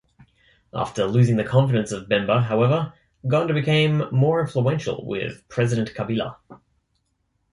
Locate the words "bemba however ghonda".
2.09-3.53